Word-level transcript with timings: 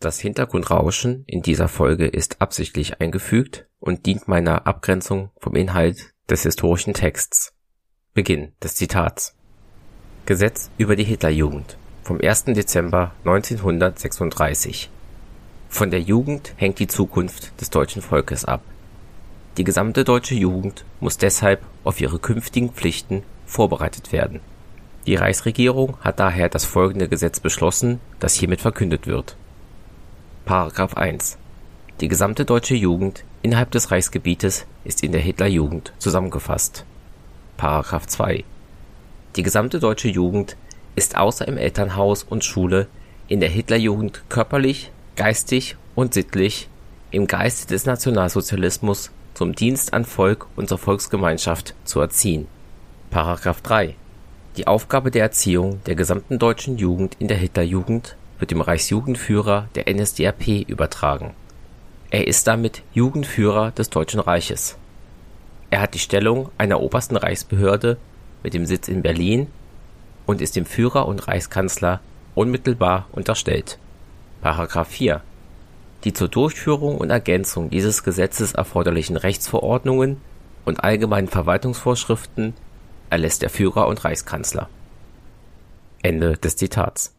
Das 0.00 0.20
Hintergrundrauschen 0.20 1.24
in 1.26 1.42
dieser 1.42 1.66
Folge 1.66 2.06
ist 2.06 2.40
absichtlich 2.40 3.00
eingefügt 3.00 3.66
und 3.80 4.06
dient 4.06 4.28
meiner 4.28 4.64
Abgrenzung 4.64 5.30
vom 5.38 5.56
Inhalt 5.56 6.14
des 6.30 6.44
historischen 6.44 6.94
Texts. 6.94 7.52
Beginn 8.14 8.52
des 8.62 8.76
Zitats. 8.76 9.34
Gesetz 10.24 10.70
über 10.78 10.94
die 10.94 11.02
Hitlerjugend 11.02 11.78
vom 12.04 12.20
1. 12.20 12.44
Dezember 12.44 13.10
1936. 13.24 14.88
Von 15.68 15.90
der 15.90 16.00
Jugend 16.00 16.54
hängt 16.54 16.78
die 16.78 16.86
Zukunft 16.86 17.60
des 17.60 17.70
deutschen 17.70 18.00
Volkes 18.00 18.44
ab. 18.44 18.62
Die 19.56 19.64
gesamte 19.64 20.04
deutsche 20.04 20.36
Jugend 20.36 20.84
muss 21.00 21.18
deshalb 21.18 21.60
auf 21.82 22.00
ihre 22.00 22.20
künftigen 22.20 22.70
Pflichten 22.70 23.24
vorbereitet 23.46 24.12
werden. 24.12 24.38
Die 25.08 25.16
Reichsregierung 25.16 25.96
hat 26.02 26.20
daher 26.20 26.48
das 26.48 26.64
folgende 26.64 27.08
Gesetz 27.08 27.40
beschlossen, 27.40 27.98
das 28.20 28.34
hiermit 28.34 28.60
verkündet 28.60 29.08
wird 29.08 29.36
1 30.50 31.36
Die 32.00 32.08
gesamte 32.08 32.46
deutsche 32.46 32.74
Jugend 32.74 33.22
innerhalb 33.42 33.70
des 33.70 33.90
Reichsgebietes 33.90 34.64
ist 34.82 35.02
in 35.02 35.12
der 35.12 35.20
Hitlerjugend 35.20 35.92
zusammengefasst. 35.98 36.86
Paragraph 37.58 38.06
2 38.06 38.44
Die 39.36 39.42
gesamte 39.42 39.78
deutsche 39.78 40.08
Jugend 40.08 40.56
ist 40.96 41.18
außer 41.18 41.46
im 41.46 41.58
Elternhaus 41.58 42.22
und 42.22 42.44
Schule 42.44 42.86
in 43.28 43.40
der 43.40 43.50
Hitlerjugend 43.50 44.22
körperlich, 44.30 44.90
geistig 45.16 45.76
und 45.94 46.14
sittlich 46.14 46.70
im 47.10 47.26
Geiste 47.26 47.66
des 47.66 47.84
Nationalsozialismus 47.84 49.10
zum 49.34 49.54
Dienst 49.54 49.92
an 49.92 50.06
Volk 50.06 50.46
und 50.56 50.70
zur 50.70 50.78
Volksgemeinschaft 50.78 51.74
zu 51.84 52.00
erziehen. 52.00 52.48
Paragraph 53.10 53.60
3 53.60 53.96
Die 54.56 54.66
Aufgabe 54.66 55.10
der 55.10 55.24
Erziehung 55.24 55.82
der 55.84 55.94
gesamten 55.94 56.38
deutschen 56.38 56.78
Jugend 56.78 57.16
in 57.18 57.28
der 57.28 57.36
Hitlerjugend 57.36 58.16
wird 58.38 58.50
dem 58.50 58.60
Reichsjugendführer 58.60 59.68
der 59.74 59.92
NSDAP 59.92 60.68
übertragen. 60.68 61.34
Er 62.10 62.26
ist 62.26 62.46
damit 62.46 62.82
Jugendführer 62.94 63.70
des 63.72 63.90
Deutschen 63.90 64.20
Reiches. 64.20 64.78
Er 65.70 65.80
hat 65.80 65.94
die 65.94 65.98
Stellung 65.98 66.50
einer 66.56 66.80
obersten 66.80 67.16
Reichsbehörde 67.16 67.98
mit 68.42 68.54
dem 68.54 68.64
Sitz 68.64 68.88
in 68.88 69.02
Berlin 69.02 69.48
und 70.24 70.40
ist 70.40 70.56
dem 70.56 70.64
Führer 70.64 71.06
und 71.06 71.28
Reichskanzler 71.28 72.00
unmittelbar 72.34 73.06
unterstellt. 73.12 73.78
Paragraph 74.40 74.88
4 74.88 75.20
Die 76.04 76.12
zur 76.12 76.28
Durchführung 76.28 76.96
und 76.96 77.10
Ergänzung 77.10 77.68
dieses 77.68 78.04
Gesetzes 78.04 78.52
erforderlichen 78.52 79.16
Rechtsverordnungen 79.16 80.18
und 80.64 80.84
allgemeinen 80.84 81.28
Verwaltungsvorschriften 81.28 82.54
erlässt 83.10 83.42
der 83.42 83.50
Führer 83.50 83.86
und 83.88 84.04
Reichskanzler. 84.04 84.68
Ende 86.02 86.36
des 86.36 86.56
Zitats 86.56 87.17